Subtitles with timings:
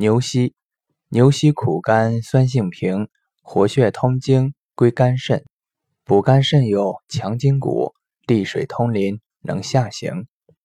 [0.00, 0.54] 牛膝
[1.10, 3.10] 牛膝苦甘酸性平
[3.42, 5.44] 活血通经归肝肾。
[6.06, 7.92] 补肝肾有强筋骨
[8.26, 10.26] 利水通淋能下行。